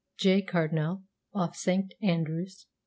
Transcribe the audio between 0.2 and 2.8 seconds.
CARDINALL OFF SANCT ANDROWIS.